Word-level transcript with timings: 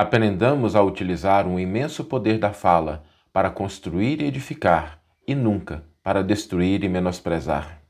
Aprendamos 0.00 0.74
a 0.74 0.82
utilizar 0.82 1.46
o 1.46 1.60
imenso 1.60 2.02
poder 2.04 2.38
da 2.38 2.54
fala 2.54 3.02
para 3.34 3.50
construir 3.50 4.22
e 4.22 4.24
edificar, 4.24 4.98
e 5.28 5.34
nunca 5.34 5.84
para 6.02 6.24
destruir 6.24 6.82
e 6.82 6.88
menosprezar. 6.88 7.82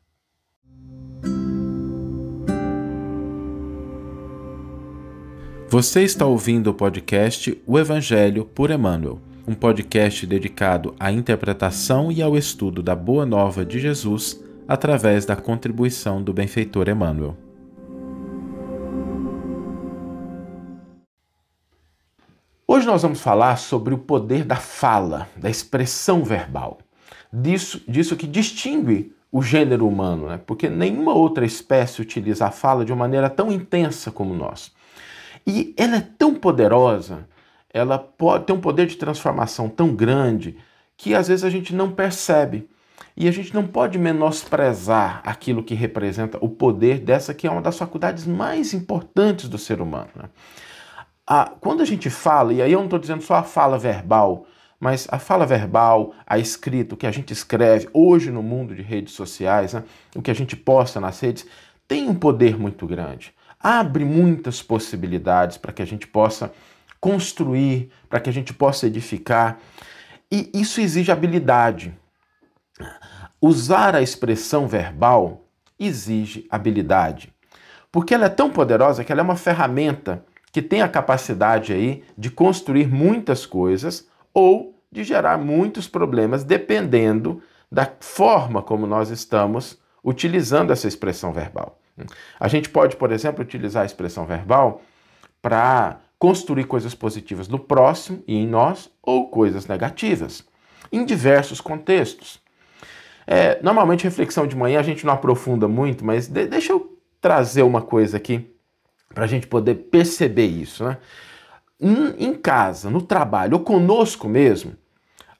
Você 5.68 6.02
está 6.02 6.26
ouvindo 6.26 6.70
o 6.70 6.74
podcast 6.74 7.56
O 7.64 7.78
Evangelho 7.78 8.44
por 8.44 8.72
Emmanuel, 8.72 9.20
um 9.46 9.54
podcast 9.54 10.26
dedicado 10.26 10.96
à 10.98 11.12
interpretação 11.12 12.10
e 12.10 12.20
ao 12.20 12.36
estudo 12.36 12.82
da 12.82 12.96
Boa 12.96 13.24
Nova 13.24 13.64
de 13.64 13.78
Jesus 13.78 14.42
através 14.66 15.24
da 15.24 15.36
contribuição 15.36 16.20
do 16.20 16.32
benfeitor 16.32 16.88
Emmanuel. 16.88 17.36
Hoje 22.80 22.88
nós 22.88 23.02
vamos 23.02 23.20
falar 23.20 23.56
sobre 23.56 23.92
o 23.92 23.98
poder 23.98 24.42
da 24.42 24.56
fala, 24.56 25.28
da 25.36 25.50
expressão 25.50 26.24
verbal, 26.24 26.78
disso, 27.30 27.82
disso 27.86 28.16
que 28.16 28.26
distingue 28.26 29.14
o 29.30 29.42
gênero 29.42 29.86
humano, 29.86 30.28
né? 30.28 30.40
porque 30.46 30.66
nenhuma 30.70 31.12
outra 31.12 31.44
espécie 31.44 32.00
utiliza 32.00 32.46
a 32.46 32.50
fala 32.50 32.82
de 32.82 32.90
uma 32.90 33.00
maneira 33.00 33.28
tão 33.28 33.52
intensa 33.52 34.10
como 34.10 34.32
nós. 34.32 34.72
E 35.46 35.74
ela 35.76 35.96
é 35.96 36.00
tão 36.00 36.34
poderosa, 36.34 37.28
ela 37.70 37.98
pode 37.98 38.46
ter 38.46 38.54
um 38.54 38.60
poder 38.62 38.86
de 38.86 38.96
transformação 38.96 39.68
tão 39.68 39.94
grande 39.94 40.56
que 40.96 41.14
às 41.14 41.28
vezes 41.28 41.44
a 41.44 41.50
gente 41.50 41.74
não 41.74 41.90
percebe. 41.90 42.66
E 43.14 43.28
a 43.28 43.30
gente 43.30 43.52
não 43.52 43.66
pode 43.66 43.98
menosprezar 43.98 45.20
aquilo 45.22 45.62
que 45.62 45.74
representa 45.74 46.38
o 46.40 46.48
poder 46.48 46.98
dessa 46.98 47.34
que 47.34 47.46
é 47.46 47.50
uma 47.50 47.60
das 47.60 47.76
faculdades 47.76 48.26
mais 48.26 48.72
importantes 48.72 49.50
do 49.50 49.58
ser 49.58 49.82
humano. 49.82 50.08
Né? 50.16 50.30
Ah, 51.32 51.52
quando 51.60 51.80
a 51.80 51.84
gente 51.84 52.10
fala, 52.10 52.52
e 52.52 52.60
aí 52.60 52.72
eu 52.72 52.78
não 52.78 52.86
estou 52.86 52.98
dizendo 52.98 53.22
só 53.22 53.36
a 53.36 53.42
fala 53.44 53.78
verbal, 53.78 54.46
mas 54.80 55.06
a 55.10 55.18
fala 55.18 55.46
verbal, 55.46 56.12
a 56.26 56.38
escrita, 56.38 56.94
o 56.94 56.98
que 56.98 57.06
a 57.06 57.12
gente 57.12 57.32
escreve 57.32 57.88
hoje 57.92 58.32
no 58.32 58.42
mundo 58.42 58.74
de 58.74 58.82
redes 58.82 59.14
sociais, 59.14 59.74
né, 59.74 59.84
o 60.16 60.20
que 60.20 60.30
a 60.30 60.34
gente 60.34 60.56
posta 60.56 60.98
nas 60.98 61.20
redes, 61.20 61.46
tem 61.86 62.08
um 62.08 62.14
poder 62.14 62.58
muito 62.58 62.86
grande 62.86 63.32
abre 63.60 64.04
muitas 64.04 64.62
possibilidades 64.62 65.58
para 65.58 65.72
que 65.72 65.82
a 65.82 65.86
gente 65.86 66.06
possa 66.06 66.50
construir, 66.98 67.90
para 68.08 68.18
que 68.18 68.30
a 68.30 68.32
gente 68.32 68.54
possa 68.54 68.86
edificar. 68.86 69.58
E 70.32 70.50
isso 70.54 70.80
exige 70.80 71.12
habilidade. 71.12 71.94
Usar 73.40 73.94
a 73.94 74.02
expressão 74.02 74.66
verbal 74.66 75.44
exige 75.78 76.46
habilidade. 76.50 77.32
Porque 77.92 78.14
ela 78.14 78.26
é 78.26 78.30
tão 78.30 78.50
poderosa 78.50 79.04
que 79.04 79.12
ela 79.12 79.20
é 79.20 79.24
uma 79.24 79.36
ferramenta 79.36 80.24
que 80.52 80.60
tem 80.60 80.82
a 80.82 80.88
capacidade 80.88 81.72
aí 81.72 82.02
de 82.16 82.30
construir 82.30 82.88
muitas 82.88 83.46
coisas 83.46 84.08
ou 84.34 84.74
de 84.90 85.04
gerar 85.04 85.38
muitos 85.38 85.86
problemas, 85.86 86.42
dependendo 86.42 87.42
da 87.70 87.88
forma 88.00 88.62
como 88.62 88.86
nós 88.86 89.10
estamos 89.10 89.78
utilizando 90.02 90.72
essa 90.72 90.88
expressão 90.88 91.32
verbal. 91.32 91.78
A 92.38 92.48
gente 92.48 92.68
pode, 92.68 92.96
por 92.96 93.12
exemplo, 93.12 93.42
utilizar 93.42 93.82
a 93.82 93.86
expressão 93.86 94.24
verbal 94.24 94.82
para 95.40 96.00
construir 96.18 96.64
coisas 96.64 96.94
positivas 96.94 97.48
no 97.48 97.58
próximo 97.58 98.22
e 98.26 98.36
em 98.36 98.46
nós, 98.46 98.90
ou 99.02 99.28
coisas 99.28 99.66
negativas, 99.66 100.44
em 100.90 101.04
diversos 101.04 101.60
contextos. 101.60 102.40
É, 103.26 103.60
normalmente, 103.62 104.04
reflexão 104.04 104.46
de 104.46 104.56
manhã 104.56 104.80
a 104.80 104.82
gente 104.82 105.06
não 105.06 105.12
aprofunda 105.12 105.68
muito, 105.68 106.04
mas 106.04 106.26
de, 106.26 106.46
deixa 106.46 106.72
eu 106.72 106.98
trazer 107.20 107.62
uma 107.62 107.80
coisa 107.80 108.16
aqui 108.16 108.50
para 109.14 109.24
a 109.24 109.26
gente 109.26 109.46
poder 109.46 109.74
perceber 109.74 110.46
isso. 110.46 110.84
Né? 110.84 110.96
Em, 111.80 112.34
casa, 112.34 112.90
no 112.90 113.02
trabalho, 113.02 113.58
ou 113.58 113.64
conosco 113.64 114.28
mesmo, 114.28 114.76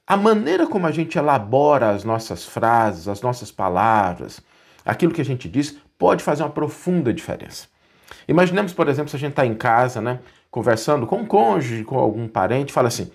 a 0.05 0.17
maneira 0.17 0.67
como 0.67 0.87
a 0.87 0.91
gente 0.91 1.17
elabora 1.17 1.89
as 1.89 2.03
nossas 2.03 2.45
frases, 2.45 3.07
as 3.07 3.21
nossas 3.21 3.51
palavras, 3.51 4.41
aquilo 4.85 5.13
que 5.13 5.21
a 5.21 5.25
gente 5.25 5.47
diz, 5.47 5.77
pode 5.97 6.23
fazer 6.23 6.43
uma 6.43 6.49
profunda 6.49 7.13
diferença. 7.13 7.67
Imaginemos, 8.27 8.73
por 8.73 8.87
exemplo, 8.87 9.09
se 9.09 9.15
a 9.15 9.19
gente 9.19 9.31
está 9.31 9.45
em 9.45 9.55
casa, 9.55 10.01
né, 10.01 10.19
conversando 10.49 11.07
com 11.07 11.17
um 11.17 11.25
cônjuge, 11.25 11.83
com 11.83 11.97
algum 11.97 12.27
parente, 12.27 12.73
fala 12.73 12.89
assim: 12.89 13.11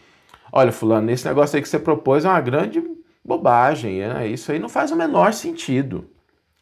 Olha, 0.52 0.72
Fulano, 0.72 1.10
esse 1.10 1.26
negócio 1.26 1.56
aí 1.56 1.62
que 1.62 1.68
você 1.68 1.78
propôs 1.78 2.24
é 2.24 2.28
uma 2.28 2.40
grande 2.40 2.82
bobagem, 3.24 4.00
né? 4.00 4.26
isso 4.28 4.50
aí 4.52 4.58
não 4.58 4.68
faz 4.68 4.90
o 4.90 4.96
menor 4.96 5.32
sentido. 5.32 6.08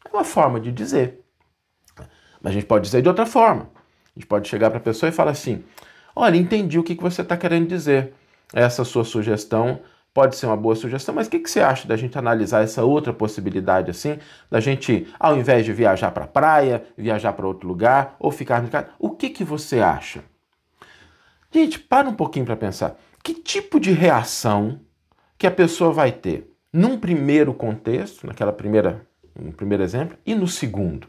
É 0.03 0.09
uma 0.09 0.23
forma 0.23 0.59
de 0.59 0.71
dizer. 0.71 1.21
Mas 2.41 2.51
a 2.51 2.53
gente 2.53 2.65
pode 2.65 2.85
dizer 2.85 3.01
de 3.01 3.07
outra 3.07 3.25
forma. 3.25 3.69
A 4.15 4.19
gente 4.19 4.27
pode 4.27 4.47
chegar 4.47 4.69
para 4.69 4.77
a 4.77 4.81
pessoa 4.81 5.09
e 5.09 5.13
falar 5.13 5.31
assim: 5.31 5.63
Olha, 6.15 6.37
entendi 6.37 6.79
o 6.79 6.83
que 6.83 6.95
você 6.95 7.21
está 7.21 7.35
querendo 7.35 7.67
dizer. 7.67 8.13
Essa 8.53 8.85
sua 8.85 9.03
sugestão 9.03 9.81
pode 10.13 10.37
ser 10.37 10.45
uma 10.45 10.55
boa 10.55 10.75
sugestão, 10.75 11.13
mas 11.13 11.27
o 11.27 11.29
que, 11.29 11.39
que 11.39 11.49
você 11.49 11.59
acha 11.59 11.85
da 11.85 11.97
gente 11.97 12.17
analisar 12.17 12.63
essa 12.63 12.85
outra 12.85 13.11
possibilidade 13.11 13.91
assim, 13.91 14.17
da 14.49 14.61
gente, 14.61 15.13
ao 15.19 15.37
invés 15.37 15.65
de 15.65 15.73
viajar 15.73 16.11
para 16.11 16.23
a 16.23 16.27
praia, 16.27 16.85
viajar 16.97 17.33
para 17.33 17.45
outro 17.45 17.67
lugar 17.67 18.15
ou 18.17 18.31
ficar 18.31 18.61
no 18.61 18.69
casa, 18.69 18.87
o 18.97 19.09
que, 19.09 19.29
que 19.29 19.43
você 19.43 19.81
acha? 19.81 20.23
Gente, 21.51 21.77
para 21.77 22.07
um 22.07 22.13
pouquinho 22.13 22.45
para 22.45 22.55
pensar. 22.55 22.97
Que 23.21 23.33
tipo 23.33 23.77
de 23.77 23.91
reação 23.91 24.79
que 25.37 25.47
a 25.47 25.51
pessoa 25.51 25.91
vai 25.91 26.13
ter 26.13 26.49
num 26.71 26.97
primeiro 26.97 27.53
contexto, 27.53 28.25
naquela 28.25 28.53
primeira, 28.53 29.05
no 29.37 29.51
primeiro 29.51 29.83
exemplo, 29.83 30.17
e 30.25 30.33
no 30.33 30.47
segundo? 30.47 31.07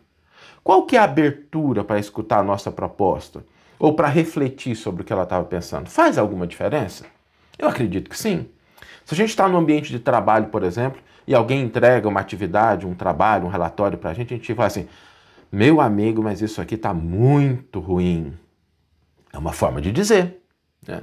Qual 0.67 0.83
que 0.83 0.97
é 0.97 0.99
a 0.99 1.05
abertura 1.05 1.85
para 1.85 1.97
escutar 1.97 2.41
a 2.41 2.43
nossa 2.43 2.73
proposta? 2.73 3.45
Ou 3.79 3.95
para 3.95 4.09
refletir 4.09 4.75
sobre 4.75 5.03
o 5.03 5.05
que 5.05 5.13
ela 5.13 5.23
estava 5.23 5.45
pensando? 5.45 5.89
Faz 5.89 6.19
alguma 6.19 6.45
diferença? 6.45 7.07
Eu 7.57 7.69
acredito 7.69 8.11
que 8.11 8.19
sim. 8.19 8.49
Se 9.05 9.15
a 9.15 9.17
gente 9.17 9.29
está 9.29 9.47
no 9.47 9.59
ambiente 9.59 9.93
de 9.93 10.01
trabalho, 10.01 10.47
por 10.47 10.65
exemplo, 10.65 11.01
e 11.25 11.37
alguém 11.37 11.63
entrega 11.63 12.09
uma 12.09 12.19
atividade, 12.19 12.85
um 12.85 12.97
trabalho, 12.97 13.47
um 13.47 13.49
relatório 13.49 13.97
para 13.97 14.11
a 14.11 14.13
gente, 14.13 14.35
a 14.35 14.37
gente 14.37 14.55
fala 14.57 14.67
assim: 14.67 14.89
meu 15.53 15.81
amigo, 15.81 16.21
mas 16.21 16.43
isso 16.43 16.61
aqui 16.61 16.75
está 16.75 16.93
muito 16.93 17.79
ruim. 17.79 18.37
É 19.33 19.39
uma 19.39 19.53
forma 19.53 19.81
de 19.81 19.93
dizer. 19.93 20.43
Né? 20.85 21.03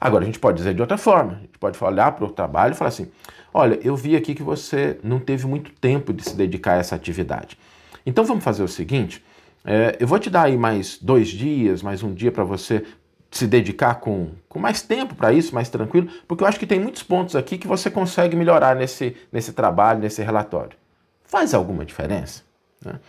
Agora, 0.00 0.22
a 0.22 0.26
gente 0.26 0.38
pode 0.38 0.56
dizer 0.56 0.72
de 0.72 0.80
outra 0.80 0.96
forma. 0.96 1.32
A 1.32 1.40
gente 1.40 1.58
pode 1.58 1.84
olhar 1.84 2.10
para 2.12 2.24
o 2.24 2.30
trabalho 2.30 2.72
e 2.72 2.74
falar 2.74 2.88
assim: 2.88 3.10
olha, 3.52 3.78
eu 3.82 3.94
vi 3.96 4.16
aqui 4.16 4.34
que 4.34 4.42
você 4.42 4.98
não 5.04 5.20
teve 5.20 5.46
muito 5.46 5.72
tempo 5.72 6.10
de 6.10 6.24
se 6.24 6.34
dedicar 6.34 6.76
a 6.76 6.78
essa 6.78 6.96
atividade. 6.96 7.58
Então 8.06 8.24
vamos 8.24 8.44
fazer 8.44 8.62
o 8.62 8.68
seguinte: 8.68 9.24
é, 9.64 9.96
eu 9.98 10.06
vou 10.06 10.18
te 10.18 10.28
dar 10.28 10.44
aí 10.44 10.56
mais 10.56 10.98
dois 11.00 11.28
dias, 11.28 11.82
mais 11.82 12.02
um 12.02 12.12
dia 12.12 12.30
para 12.30 12.44
você 12.44 12.84
se 13.30 13.48
dedicar 13.48 13.96
com, 13.96 14.30
com 14.48 14.60
mais 14.60 14.80
tempo 14.80 15.14
para 15.14 15.32
isso, 15.32 15.54
mais 15.54 15.68
tranquilo, 15.68 16.08
porque 16.28 16.44
eu 16.44 16.46
acho 16.46 16.58
que 16.58 16.66
tem 16.66 16.78
muitos 16.78 17.02
pontos 17.02 17.34
aqui 17.34 17.58
que 17.58 17.66
você 17.66 17.90
consegue 17.90 18.36
melhorar 18.36 18.76
nesse, 18.76 19.16
nesse 19.32 19.52
trabalho, 19.52 19.98
nesse 19.98 20.22
relatório. 20.22 20.76
Faz 21.24 21.52
alguma 21.52 21.84
diferença? 21.84 22.42
Né? 22.84 23.00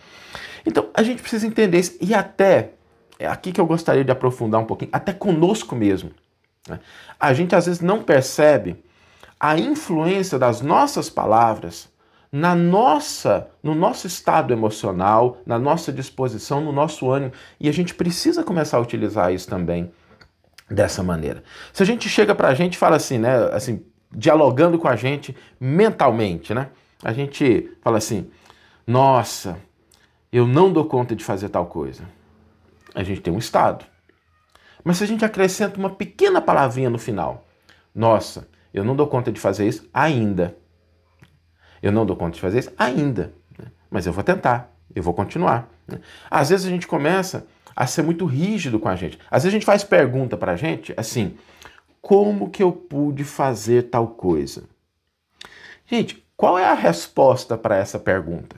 Então, 0.66 0.88
a 0.92 1.04
gente 1.04 1.22
precisa 1.22 1.46
entender 1.46 1.78
isso, 1.78 1.96
e 2.00 2.12
até, 2.12 2.72
é 3.20 3.26
aqui 3.28 3.52
que 3.52 3.60
eu 3.60 3.66
gostaria 3.66 4.04
de 4.04 4.10
aprofundar 4.10 4.60
um 4.60 4.64
pouquinho, 4.64 4.90
até 4.92 5.12
conosco 5.12 5.76
mesmo. 5.76 6.10
Né? 6.68 6.80
A 7.20 7.32
gente 7.32 7.54
às 7.54 7.66
vezes 7.66 7.80
não 7.80 8.02
percebe 8.02 8.82
a 9.38 9.56
influência 9.56 10.40
das 10.40 10.60
nossas 10.60 11.08
palavras 11.08 11.88
na 12.36 12.54
nossa, 12.54 13.48
no 13.62 13.74
nosso 13.74 14.06
estado 14.06 14.52
emocional, 14.52 15.38
na 15.46 15.58
nossa 15.58 15.90
disposição, 15.90 16.60
no 16.60 16.70
nosso 16.70 17.10
ânimo, 17.10 17.32
e 17.58 17.66
a 17.66 17.72
gente 17.72 17.94
precisa 17.94 18.44
começar 18.44 18.76
a 18.76 18.80
utilizar 18.80 19.32
isso 19.32 19.48
também 19.48 19.90
dessa 20.70 21.02
maneira. 21.02 21.42
Se 21.72 21.82
a 21.82 21.86
gente 21.86 22.10
chega 22.10 22.34
para 22.34 22.48
a 22.48 22.54
gente 22.54 22.74
e 22.74 22.76
fala 22.76 22.96
assim, 22.96 23.16
né, 23.16 23.36
assim, 23.54 23.82
dialogando 24.12 24.78
com 24.78 24.86
a 24.86 24.96
gente 24.96 25.34
mentalmente, 25.58 26.52
né? 26.52 26.68
A 27.02 27.10
gente 27.10 27.70
fala 27.80 27.96
assim: 27.96 28.30
"Nossa, 28.86 29.56
eu 30.30 30.46
não 30.46 30.70
dou 30.70 30.84
conta 30.84 31.16
de 31.16 31.24
fazer 31.24 31.48
tal 31.48 31.64
coisa". 31.64 32.02
A 32.94 33.02
gente 33.02 33.22
tem 33.22 33.32
um 33.32 33.38
estado. 33.38 33.86
Mas 34.84 34.98
se 34.98 35.04
a 35.04 35.06
gente 35.06 35.24
acrescenta 35.24 35.78
uma 35.78 35.90
pequena 35.90 36.42
palavrinha 36.42 36.90
no 36.90 36.98
final: 36.98 37.46
"Nossa, 37.94 38.46
eu 38.74 38.84
não 38.84 38.94
dou 38.94 39.06
conta 39.06 39.32
de 39.32 39.40
fazer 39.40 39.66
isso 39.66 39.88
ainda". 39.94 40.54
Eu 41.86 41.92
não 41.92 42.04
dou 42.04 42.16
conta 42.16 42.32
de 42.32 42.40
fazer 42.40 42.58
isso 42.58 42.72
ainda, 42.76 43.32
né? 43.56 43.66
mas 43.88 44.08
eu 44.08 44.12
vou 44.12 44.24
tentar, 44.24 44.74
eu 44.92 45.04
vou 45.04 45.14
continuar. 45.14 45.68
Né? 45.86 46.00
Às 46.28 46.50
vezes 46.50 46.66
a 46.66 46.68
gente 46.68 46.88
começa 46.88 47.46
a 47.76 47.86
ser 47.86 48.02
muito 48.02 48.26
rígido 48.26 48.80
com 48.80 48.88
a 48.88 48.96
gente. 48.96 49.20
Às 49.30 49.44
vezes 49.44 49.54
a 49.54 49.56
gente 49.56 49.64
faz 49.64 49.84
pergunta 49.84 50.36
para 50.36 50.50
a 50.50 50.56
gente 50.56 50.92
assim: 50.96 51.36
como 52.02 52.50
que 52.50 52.60
eu 52.60 52.72
pude 52.72 53.22
fazer 53.22 53.84
tal 53.84 54.08
coisa? 54.08 54.64
Gente, 55.86 56.26
qual 56.36 56.58
é 56.58 56.64
a 56.64 56.74
resposta 56.74 57.56
para 57.56 57.76
essa 57.76 58.00
pergunta? 58.00 58.56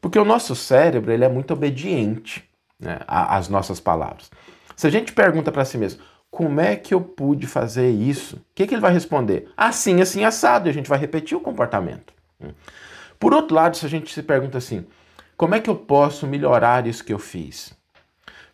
Porque 0.00 0.16
o 0.16 0.24
nosso 0.24 0.54
cérebro 0.54 1.10
ele 1.10 1.24
é 1.24 1.28
muito 1.28 1.52
obediente 1.52 2.48
né, 2.78 3.00
às 3.08 3.48
nossas 3.48 3.80
palavras. 3.80 4.30
Se 4.76 4.86
a 4.86 4.90
gente 4.90 5.12
pergunta 5.12 5.50
para 5.50 5.64
si 5.64 5.76
mesmo, 5.76 6.00
como 6.30 6.60
é 6.60 6.76
que 6.76 6.94
eu 6.94 7.00
pude 7.00 7.48
fazer 7.48 7.90
isso? 7.90 8.36
O 8.36 8.40
que, 8.54 8.68
que 8.68 8.74
ele 8.74 8.80
vai 8.80 8.92
responder? 8.92 9.50
Assim, 9.56 10.00
assim, 10.00 10.24
assado. 10.24 10.68
E 10.68 10.70
a 10.70 10.72
gente 10.72 10.88
vai 10.88 10.98
repetir 10.98 11.36
o 11.36 11.40
comportamento. 11.40 12.21
Por 13.18 13.32
outro 13.32 13.54
lado, 13.54 13.76
se 13.76 13.86
a 13.86 13.88
gente 13.88 14.12
se 14.12 14.22
pergunta 14.22 14.58
assim, 14.58 14.86
como 15.36 15.54
é 15.54 15.60
que 15.60 15.70
eu 15.70 15.76
posso 15.76 16.26
melhorar 16.26 16.86
isso 16.86 17.04
que 17.04 17.12
eu 17.12 17.18
fiz? 17.18 17.72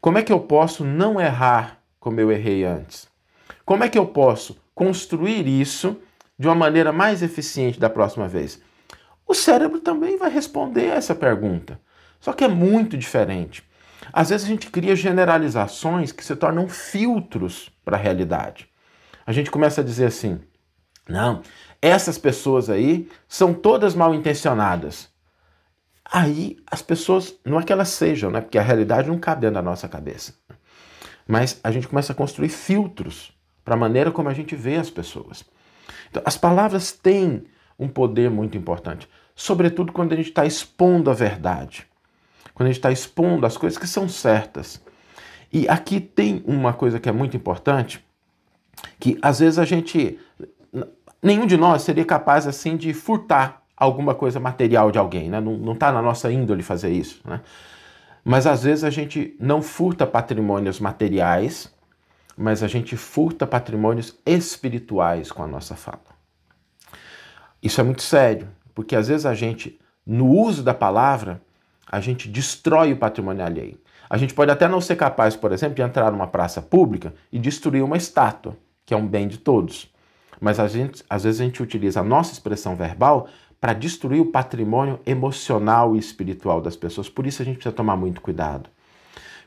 Como 0.00 0.18
é 0.18 0.22
que 0.22 0.32
eu 0.32 0.40
posso 0.40 0.84
não 0.84 1.20
errar 1.20 1.80
como 1.98 2.20
eu 2.20 2.30
errei 2.30 2.64
antes? 2.64 3.08
Como 3.64 3.84
é 3.84 3.88
que 3.88 3.98
eu 3.98 4.06
posso 4.06 4.56
construir 4.74 5.46
isso 5.46 6.00
de 6.38 6.46
uma 6.46 6.54
maneira 6.54 6.92
mais 6.92 7.22
eficiente 7.22 7.80
da 7.80 7.90
próxima 7.90 8.28
vez? 8.28 8.62
O 9.26 9.34
cérebro 9.34 9.80
também 9.80 10.16
vai 10.16 10.30
responder 10.30 10.86
essa 10.86 11.14
pergunta. 11.14 11.80
Só 12.20 12.32
que 12.32 12.44
é 12.44 12.48
muito 12.48 12.96
diferente. 12.96 13.62
Às 14.12 14.30
vezes 14.30 14.46
a 14.46 14.48
gente 14.48 14.70
cria 14.70 14.96
generalizações 14.96 16.12
que 16.12 16.24
se 16.24 16.34
tornam 16.36 16.68
filtros 16.68 17.70
para 17.84 17.96
a 17.96 18.00
realidade. 18.00 18.68
A 19.26 19.32
gente 19.32 19.50
começa 19.50 19.80
a 19.80 19.84
dizer 19.84 20.06
assim: 20.06 20.40
não, 21.08 21.42
essas 21.80 22.18
pessoas 22.18 22.68
aí 22.68 23.08
são 23.28 23.54
todas 23.54 23.94
mal 23.94 24.14
intencionadas. 24.14 25.08
Aí 26.04 26.56
as 26.70 26.82
pessoas, 26.82 27.34
não 27.44 27.60
é 27.60 27.62
que 27.62 27.72
elas 27.72 27.88
sejam, 27.90 28.30
né? 28.30 28.40
Porque 28.40 28.58
a 28.58 28.62
realidade 28.62 29.08
não 29.08 29.18
cabe 29.18 29.42
dentro 29.42 29.54
da 29.54 29.62
nossa 29.62 29.88
cabeça. 29.88 30.34
Mas 31.26 31.60
a 31.62 31.70
gente 31.70 31.86
começa 31.86 32.12
a 32.12 32.16
construir 32.16 32.48
filtros 32.48 33.32
para 33.64 33.74
a 33.74 33.78
maneira 33.78 34.10
como 34.10 34.28
a 34.28 34.34
gente 34.34 34.56
vê 34.56 34.76
as 34.76 34.88
pessoas. 34.88 35.44
Então, 36.10 36.22
as 36.24 36.38
palavras 36.38 36.90
têm 36.92 37.44
um 37.78 37.86
poder 37.86 38.30
muito 38.30 38.56
importante, 38.56 39.08
sobretudo 39.34 39.92
quando 39.92 40.12
a 40.14 40.16
gente 40.16 40.30
está 40.30 40.46
expondo 40.46 41.10
a 41.10 41.14
verdade 41.14 41.86
quando 42.58 42.66
a 42.66 42.72
gente 42.72 42.80
está 42.80 42.90
expondo 42.90 43.46
as 43.46 43.56
coisas 43.56 43.78
que 43.78 43.86
são 43.86 44.08
certas. 44.08 44.82
E 45.52 45.68
aqui 45.68 46.00
tem 46.00 46.42
uma 46.44 46.72
coisa 46.72 46.98
que 46.98 47.08
é 47.08 47.12
muito 47.12 47.36
importante, 47.36 48.04
que 48.98 49.16
às 49.22 49.38
vezes 49.38 49.60
a 49.60 49.64
gente, 49.64 50.18
nenhum 51.22 51.46
de 51.46 51.56
nós 51.56 51.82
seria 51.82 52.04
capaz 52.04 52.46
assim 52.46 52.76
de 52.76 52.92
furtar 52.92 53.62
alguma 53.76 54.14
coisa 54.14 54.40
material 54.40 54.90
de 54.90 54.98
alguém, 54.98 55.30
né? 55.30 55.40
Não 55.40 55.72
está 55.72 55.92
na 55.92 56.02
nossa 56.02 56.30
índole 56.30 56.62
fazer 56.62 56.90
isso, 56.90 57.20
né? 57.24 57.40
Mas 58.24 58.46
às 58.46 58.64
vezes 58.64 58.84
a 58.84 58.90
gente 58.90 59.34
não 59.40 59.62
furta 59.62 60.06
patrimônios 60.06 60.80
materiais, 60.80 61.72
mas 62.36 62.62
a 62.62 62.68
gente 62.68 62.96
furta 62.96 63.46
patrimônios 63.46 64.18
espirituais 64.26 65.32
com 65.32 65.42
a 65.42 65.46
nossa 65.46 65.74
fala. 65.74 66.00
Isso 67.62 67.80
é 67.80 67.84
muito 67.84 68.02
sério, 68.02 68.48
porque 68.74 68.94
às 68.94 69.08
vezes 69.08 69.26
a 69.26 69.34
gente, 69.34 69.78
no 70.06 70.26
uso 70.28 70.62
da 70.62 70.74
palavra, 70.74 71.40
a 71.90 72.00
gente 72.00 72.28
destrói 72.28 72.92
o 72.92 72.96
patrimônio 72.96 73.44
alheio. 73.44 73.78
A 74.10 74.16
gente 74.16 74.34
pode 74.34 74.50
até 74.50 74.68
não 74.68 74.80
ser 74.80 74.96
capaz, 74.96 75.34
por 75.36 75.52
exemplo, 75.52 75.74
de 75.74 75.82
entrar 75.82 76.10
numa 76.10 76.26
praça 76.26 76.62
pública 76.62 77.12
e 77.32 77.38
destruir 77.38 77.82
uma 77.82 77.96
estátua, 77.96 78.56
que 78.86 78.94
é 78.94 78.96
um 78.96 79.06
bem 79.06 79.26
de 79.26 79.38
todos. 79.38 79.90
Mas 80.40 80.60
a 80.60 80.68
gente, 80.68 81.04
às 81.08 81.24
vezes 81.24 81.40
a 81.40 81.44
gente 81.44 81.62
utiliza 81.62 82.00
a 82.00 82.04
nossa 82.04 82.32
expressão 82.32 82.76
verbal 82.76 83.28
para 83.60 83.72
destruir 83.72 84.20
o 84.20 84.30
patrimônio 84.30 85.00
emocional 85.04 85.96
e 85.96 85.98
espiritual 85.98 86.60
das 86.60 86.76
pessoas. 86.76 87.08
Por 87.08 87.26
isso 87.26 87.42
a 87.42 87.44
gente 87.44 87.56
precisa 87.56 87.74
tomar 87.74 87.96
muito 87.96 88.20
cuidado. 88.20 88.70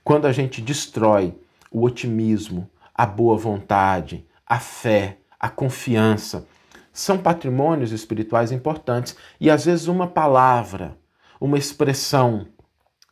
Quando 0.04 0.26
a 0.26 0.32
gente 0.32 0.62
destrói 0.62 1.34
o 1.72 1.84
otimismo, 1.84 2.70
a 2.94 3.06
boa 3.06 3.38
vontade, 3.38 4.26
a 4.46 4.60
fé, 4.60 5.18
a 5.40 5.50
confiança, 5.50 6.46
são 6.92 7.18
patrimônios 7.18 7.92
espirituais 7.92 8.52
importantes 8.52 9.16
e 9.40 9.50
às 9.50 9.66
vezes 9.66 9.88
uma 9.88 10.08
palavra, 10.08 10.98
uma 11.40 11.58
expressão 11.58 12.48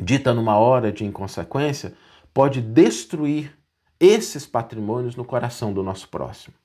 dita 0.02 0.34
numa 0.34 0.58
hora 0.58 0.92
de 0.92 1.06
inconsequência 1.06 1.94
pode 2.34 2.62
destruir 2.62 3.58
esses 4.00 4.46
patrimônios 4.46 5.16
no 5.16 5.26
coração 5.26 5.74
do 5.74 5.84
nosso 5.84 6.08
próximo. 6.10 6.59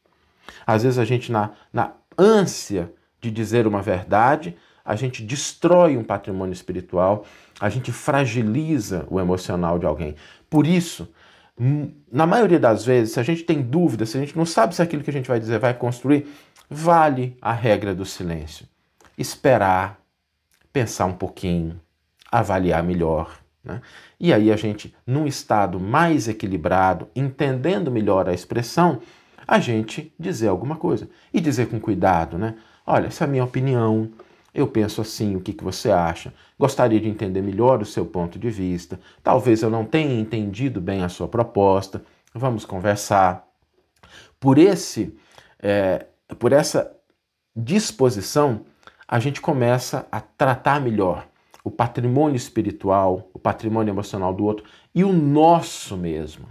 Às 0.66 0.82
vezes 0.82 0.98
a 0.98 1.04
gente, 1.04 1.30
na, 1.30 1.50
na 1.72 1.92
ânsia 2.18 2.92
de 3.20 3.30
dizer 3.30 3.66
uma 3.66 3.82
verdade, 3.82 4.56
a 4.84 4.94
gente 4.96 5.22
destrói 5.22 5.96
um 5.96 6.04
patrimônio 6.04 6.52
espiritual, 6.52 7.24
a 7.58 7.68
gente 7.68 7.90
fragiliza 7.90 9.06
o 9.10 9.18
emocional 9.18 9.78
de 9.78 9.86
alguém. 9.86 10.14
Por 10.50 10.66
isso, 10.66 11.08
na 12.12 12.26
maioria 12.26 12.58
das 12.58 12.84
vezes, 12.84 13.14
se 13.14 13.20
a 13.20 13.22
gente 13.22 13.44
tem 13.44 13.62
dúvida, 13.62 14.04
se 14.04 14.16
a 14.16 14.20
gente 14.20 14.36
não 14.36 14.44
sabe 14.44 14.74
se 14.74 14.82
aquilo 14.82 15.02
que 15.02 15.10
a 15.10 15.12
gente 15.12 15.28
vai 15.28 15.40
dizer 15.40 15.58
vai 15.58 15.72
construir, 15.72 16.26
vale 16.68 17.36
a 17.40 17.52
regra 17.52 17.94
do 17.94 18.04
silêncio. 18.04 18.66
Esperar, 19.16 19.98
pensar 20.72 21.06
um 21.06 21.12
pouquinho, 21.12 21.80
avaliar 22.30 22.82
melhor. 22.82 23.38
Né? 23.62 23.80
E 24.18 24.32
aí 24.32 24.52
a 24.52 24.56
gente, 24.56 24.94
num 25.06 25.26
estado 25.26 25.78
mais 25.80 26.28
equilibrado, 26.28 27.08
entendendo 27.14 27.90
melhor 27.90 28.28
a 28.28 28.34
expressão, 28.34 29.00
a 29.46 29.58
gente 29.58 30.12
dizer 30.18 30.48
alguma 30.48 30.76
coisa. 30.76 31.08
E 31.32 31.40
dizer 31.40 31.68
com 31.68 31.80
cuidado, 31.80 32.38
né? 32.38 32.54
Olha, 32.86 33.06
essa 33.06 33.24
é 33.24 33.26
a 33.26 33.30
minha 33.30 33.44
opinião, 33.44 34.10
eu 34.54 34.68
penso 34.68 35.00
assim, 35.00 35.34
o 35.34 35.40
que, 35.40 35.52
que 35.52 35.64
você 35.64 35.90
acha? 35.90 36.32
Gostaria 36.58 37.00
de 37.00 37.08
entender 37.08 37.42
melhor 37.42 37.82
o 37.82 37.86
seu 37.86 38.06
ponto 38.06 38.38
de 38.38 38.48
vista. 38.50 39.00
Talvez 39.22 39.62
eu 39.62 39.68
não 39.70 39.84
tenha 39.84 40.18
entendido 40.20 40.80
bem 40.80 41.02
a 41.02 41.08
sua 41.08 41.26
proposta. 41.26 42.04
Vamos 42.32 42.64
conversar. 42.64 43.48
Por 44.38 44.56
esse, 44.56 45.16
é, 45.60 46.06
por 46.38 46.52
essa 46.52 46.94
disposição, 47.56 48.60
a 49.08 49.18
gente 49.18 49.40
começa 49.40 50.06
a 50.10 50.20
tratar 50.20 50.80
melhor 50.80 51.26
o 51.64 51.70
patrimônio 51.70 52.36
espiritual, 52.36 53.30
o 53.32 53.38
patrimônio 53.38 53.90
emocional 53.90 54.32
do 54.32 54.44
outro 54.44 54.64
e 54.94 55.02
o 55.02 55.12
nosso 55.12 55.96
mesmo. 55.96 56.46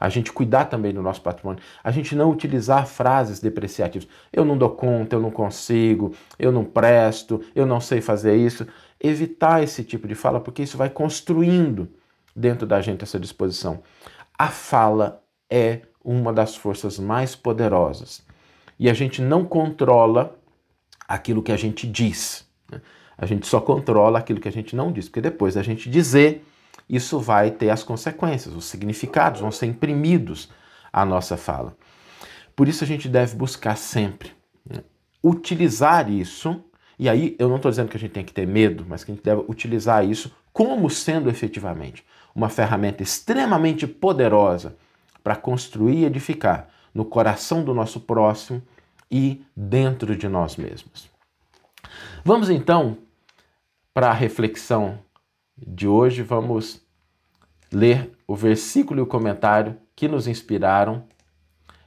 A 0.00 0.08
gente 0.08 0.32
cuidar 0.32 0.64
também 0.64 0.92
do 0.92 1.00
nosso 1.00 1.22
patrimônio, 1.22 1.62
a 1.82 1.90
gente 1.90 2.16
não 2.16 2.30
utilizar 2.30 2.86
frases 2.86 3.40
depreciativas. 3.40 4.08
Eu 4.32 4.44
não 4.44 4.58
dou 4.58 4.70
conta, 4.70 5.14
eu 5.14 5.20
não 5.20 5.30
consigo, 5.30 6.12
eu 6.38 6.50
não 6.50 6.64
presto, 6.64 7.40
eu 7.54 7.64
não 7.64 7.80
sei 7.80 8.00
fazer 8.00 8.36
isso. 8.36 8.66
Evitar 9.00 9.62
esse 9.62 9.84
tipo 9.84 10.08
de 10.08 10.14
fala, 10.14 10.40
porque 10.40 10.62
isso 10.62 10.76
vai 10.76 10.90
construindo 10.90 11.88
dentro 12.34 12.66
da 12.66 12.80
gente 12.80 13.04
essa 13.04 13.20
disposição. 13.20 13.82
A 14.36 14.48
fala 14.48 15.22
é 15.48 15.82
uma 16.02 16.32
das 16.32 16.56
forças 16.56 16.98
mais 16.98 17.36
poderosas 17.36 18.22
e 18.78 18.90
a 18.90 18.94
gente 18.94 19.22
não 19.22 19.44
controla 19.44 20.36
aquilo 21.06 21.42
que 21.42 21.52
a 21.52 21.56
gente 21.56 21.86
diz. 21.86 22.46
Né? 22.70 22.80
A 23.16 23.24
gente 23.24 23.46
só 23.46 23.60
controla 23.60 24.18
aquilo 24.18 24.40
que 24.40 24.48
a 24.48 24.52
gente 24.52 24.74
não 24.74 24.90
diz, 24.90 25.08
porque 25.08 25.20
depois 25.20 25.54
da 25.54 25.62
gente 25.62 25.88
dizer, 25.88 26.44
isso 26.88 27.18
vai 27.18 27.50
ter 27.50 27.70
as 27.70 27.82
consequências, 27.82 28.54
os 28.54 28.66
significados 28.66 29.40
vão 29.40 29.50
ser 29.50 29.66
imprimidos 29.66 30.50
à 30.92 31.04
nossa 31.04 31.36
fala. 31.36 31.76
Por 32.54 32.68
isso 32.68 32.84
a 32.84 32.86
gente 32.86 33.08
deve 33.08 33.34
buscar 33.36 33.76
sempre 33.76 34.32
né? 34.68 34.82
utilizar 35.22 36.10
isso, 36.10 36.62
e 36.98 37.08
aí 37.08 37.34
eu 37.38 37.48
não 37.48 37.56
estou 37.56 37.70
dizendo 37.70 37.88
que 37.88 37.96
a 37.96 38.00
gente 38.00 38.12
tem 38.12 38.24
que 38.24 38.32
ter 38.32 38.46
medo, 38.46 38.84
mas 38.88 39.02
que 39.02 39.10
a 39.10 39.14
gente 39.14 39.24
deve 39.24 39.44
utilizar 39.48 40.04
isso 40.04 40.34
como 40.52 40.88
sendo 40.88 41.28
efetivamente 41.28 42.04
uma 42.34 42.48
ferramenta 42.48 43.02
extremamente 43.02 43.86
poderosa 43.86 44.76
para 45.22 45.34
construir 45.34 45.98
e 45.98 46.04
edificar 46.04 46.68
no 46.92 47.04
coração 47.04 47.64
do 47.64 47.74
nosso 47.74 48.00
próximo 48.00 48.62
e 49.10 49.44
dentro 49.56 50.16
de 50.16 50.28
nós 50.28 50.56
mesmos. 50.56 51.10
Vamos 52.24 52.50
então 52.50 52.98
para 53.92 54.08
a 54.08 54.12
reflexão 54.12 54.98
de 55.56 55.86
hoje, 55.86 56.22
vamos 56.22 56.84
ler 57.72 58.12
o 58.26 58.34
versículo 58.34 59.00
e 59.00 59.02
o 59.02 59.06
comentário 59.06 59.76
que 59.94 60.08
nos 60.08 60.26
inspiraram. 60.26 61.04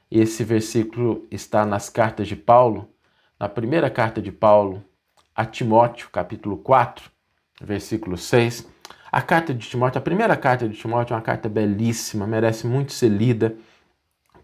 Esse 0.09 0.43
versículo 0.43 1.25
está 1.29 1.65
nas 1.65 1.89
cartas 1.89 2.27
de 2.27 2.35
Paulo, 2.35 2.89
na 3.39 3.49
primeira 3.49 3.89
carta 3.89 4.21
de 4.21 4.31
Paulo 4.31 4.83
a 5.35 5.45
Timóteo, 5.45 6.09
capítulo 6.11 6.57
4, 6.57 7.11
versículo 7.61 8.17
6. 8.17 8.67
A 9.11 9.21
carta 9.21 9.53
de 9.53 9.67
Timóteo, 9.67 9.99
a 9.99 10.01
primeira 10.01 10.35
carta 10.35 10.67
de 10.67 10.75
Timóteo 10.75 11.13
é 11.13 11.17
uma 11.17 11.21
carta 11.21 11.47
belíssima, 11.47 12.25
merece 12.25 12.65
muito 12.65 12.93
ser 12.93 13.09
lida 13.09 13.55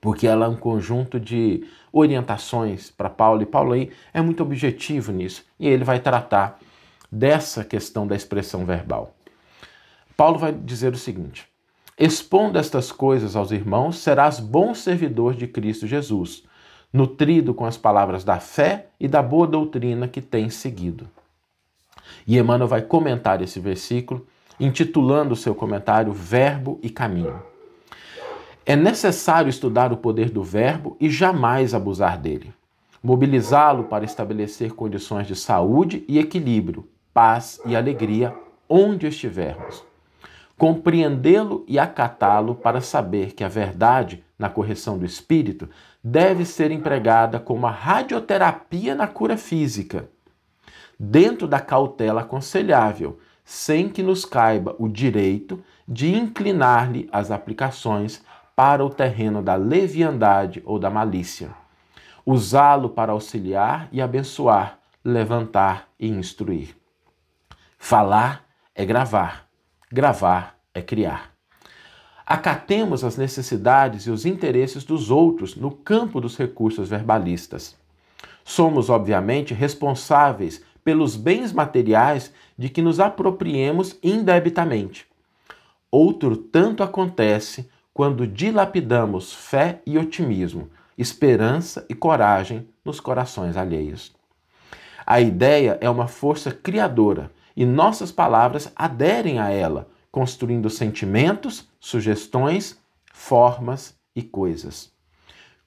porque 0.03 0.27
ela 0.27 0.47
é 0.47 0.49
um 0.49 0.57
conjunto 0.57 1.17
de 1.17 1.65
orientações 1.89 2.91
para 2.91 3.09
Paulo, 3.09 3.41
e 3.41 3.45
Paulo 3.45 3.71
aí 3.71 3.89
é 4.13 4.21
muito 4.21 4.43
objetivo 4.43 5.13
nisso, 5.13 5.45
e 5.57 5.65
ele 5.65 5.85
vai 5.85 5.97
tratar 5.97 6.59
dessa 7.13 7.63
questão 7.63 8.07
da 8.07 8.15
expressão 8.15 8.65
verbal. 8.65 9.15
Paulo 10.17 10.39
vai 10.39 10.51
dizer 10.51 10.93
o 10.93 10.97
seguinte: 10.97 11.47
Expondo 11.97 12.57
estas 12.57 12.91
coisas 12.91 13.35
aos 13.35 13.51
irmãos, 13.51 13.97
serás 13.97 14.39
bom 14.39 14.73
servidor 14.73 15.35
de 15.35 15.47
Cristo 15.47 15.85
Jesus, 15.85 16.43
nutrido 16.91 17.53
com 17.53 17.65
as 17.65 17.77
palavras 17.77 18.23
da 18.23 18.39
fé 18.39 18.87
e 18.99 19.07
da 19.07 19.21
boa 19.21 19.45
doutrina 19.45 20.07
que 20.07 20.21
tens 20.21 20.55
seguido. 20.55 21.07
E 22.25 22.37
Emmanuel 22.37 22.67
vai 22.67 22.81
comentar 22.81 23.41
esse 23.41 23.59
versículo, 23.59 24.25
intitulando 24.59 25.33
o 25.33 25.37
seu 25.37 25.53
comentário 25.53 26.11
Verbo 26.11 26.79
e 26.81 26.89
Caminho. 26.89 27.41
É 28.65 28.75
necessário 28.75 29.49
estudar 29.49 29.91
o 29.91 29.97
poder 29.97 30.29
do 30.29 30.41
verbo 30.41 30.95
e 30.99 31.09
jamais 31.09 31.73
abusar 31.73 32.17
dele. 32.17 32.53
Mobilizá-lo 33.03 33.83
para 33.83 34.05
estabelecer 34.05 34.71
condições 34.71 35.27
de 35.27 35.35
saúde 35.35 36.05
e 36.07 36.17
equilíbrio, 36.17 36.87
paz 37.13 37.59
e 37.65 37.75
alegria 37.75 38.35
onde 38.67 39.07
estivermos. 39.07 39.83
Compreendê-lo 40.57 41.65
e 41.67 41.77
acatá-lo 41.77 42.55
para 42.55 42.81
saber 42.81 43.33
que 43.33 43.43
a 43.43 43.49
verdade, 43.49 44.23
na 44.37 44.49
correção 44.49 44.97
do 44.97 45.05
espírito, 45.05 45.69
deve 46.03 46.45
ser 46.45 46.71
empregada 46.71 47.39
como 47.39 47.67
a 47.67 47.71
radioterapia 47.71 48.95
na 48.95 49.07
cura 49.07 49.37
física, 49.37 50.09
dentro 50.99 51.47
da 51.47 51.59
cautela 51.59 52.21
aconselhável, 52.21 53.19
sem 53.43 53.89
que 53.89 54.01
nos 54.01 54.23
caiba 54.23 54.75
o 54.79 54.87
direito 54.87 55.61
de 55.87 56.15
inclinar-lhe 56.15 57.09
as 57.11 57.29
aplicações 57.29 58.23
para 58.55 58.85
o 58.85 58.89
terreno 58.89 59.41
da 59.41 59.55
leviandade 59.55 60.61
ou 60.65 60.79
da 60.79 60.89
malícia. 60.89 61.49
Usá-lo 62.25 62.89
para 62.89 63.11
auxiliar 63.11 63.89
e 63.91 64.01
abençoar, 64.01 64.79
levantar 65.03 65.89
e 65.99 66.07
instruir. 66.07 66.82
Falar 67.85 68.45
é 68.73 68.85
gravar, 68.85 69.45
gravar 69.91 70.57
é 70.73 70.81
criar. 70.81 71.33
Acatemos 72.25 73.03
as 73.03 73.17
necessidades 73.17 74.03
e 74.03 74.09
os 74.09 74.25
interesses 74.25 74.85
dos 74.85 75.11
outros 75.11 75.57
no 75.57 75.69
campo 75.69 76.21
dos 76.21 76.37
recursos 76.37 76.87
verbalistas. 76.87 77.75
Somos, 78.41 78.89
obviamente, 78.89 79.53
responsáveis 79.53 80.63
pelos 80.81 81.17
bens 81.17 81.51
materiais 81.51 82.31
de 82.57 82.69
que 82.69 82.81
nos 82.81 83.01
apropriemos 83.01 83.99
indebitamente. 84.01 85.05
Outro 85.91 86.37
tanto 86.37 86.83
acontece 86.83 87.69
quando 87.93 88.25
dilapidamos 88.25 89.33
fé 89.33 89.81
e 89.85 89.97
otimismo, 89.97 90.69
esperança 90.97 91.85
e 91.89 91.93
coragem 91.93 92.65
nos 92.85 93.01
corações 93.01 93.57
alheios. 93.57 94.15
A 95.05 95.19
ideia 95.19 95.77
é 95.81 95.89
uma 95.89 96.07
força 96.07 96.49
criadora 96.49 97.29
e 97.55 97.65
nossas 97.65 98.11
palavras 98.11 98.71
aderem 98.75 99.39
a 99.39 99.49
ela, 99.49 99.87
construindo 100.11 100.69
sentimentos, 100.69 101.67
sugestões, 101.79 102.79
formas 103.11 103.95
e 104.15 104.21
coisas. 104.21 104.91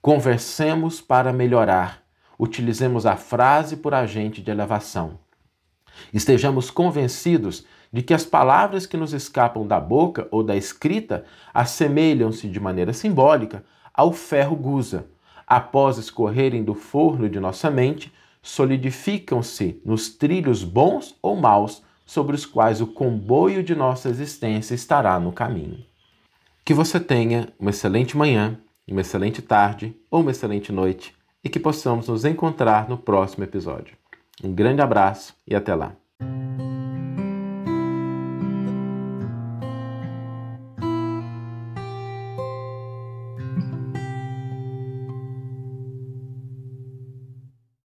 Conversemos 0.00 1.00
para 1.00 1.32
melhorar. 1.32 2.02
Utilizemos 2.38 3.06
a 3.06 3.16
frase 3.16 3.76
por 3.76 3.94
agente 3.94 4.42
de 4.42 4.50
elevação. 4.50 5.18
Estejamos 6.12 6.70
convencidos 6.70 7.64
de 7.92 8.02
que 8.02 8.12
as 8.12 8.24
palavras 8.24 8.86
que 8.86 8.96
nos 8.96 9.12
escapam 9.12 9.66
da 9.66 9.80
boca 9.80 10.28
ou 10.30 10.42
da 10.42 10.54
escrita 10.54 11.24
assemelham-se 11.54 12.48
de 12.48 12.60
maneira 12.60 12.92
simbólica 12.92 13.64
ao 13.94 14.12
ferro 14.12 14.54
gusa. 14.54 15.06
Após 15.46 15.96
escorrerem 15.96 16.62
do 16.62 16.74
forno 16.74 17.28
de 17.28 17.40
nossa 17.40 17.70
mente, 17.70 18.12
solidificam-se 18.46 19.82
nos 19.84 20.08
trilhos 20.08 20.62
bons 20.62 21.16
ou 21.20 21.34
maus 21.34 21.82
sobre 22.06 22.36
os 22.36 22.46
quais 22.46 22.80
o 22.80 22.86
comboio 22.86 23.60
de 23.60 23.74
nossa 23.74 24.08
existência 24.08 24.72
estará 24.72 25.18
no 25.18 25.32
caminho. 25.32 25.84
Que 26.64 26.72
você 26.72 27.00
tenha 27.00 27.48
uma 27.58 27.70
excelente 27.70 28.16
manhã, 28.16 28.56
uma 28.86 29.00
excelente 29.00 29.42
tarde 29.42 29.96
ou 30.08 30.20
uma 30.20 30.30
excelente 30.30 30.70
noite 30.70 31.12
e 31.42 31.48
que 31.48 31.58
possamos 31.58 32.06
nos 32.06 32.24
encontrar 32.24 32.88
no 32.88 32.96
próximo 32.96 33.42
episódio. 33.42 33.96
Um 34.42 34.52
grande 34.52 34.80
abraço 34.80 35.34
e 35.44 35.52
até 35.52 35.74
lá! 35.74 35.96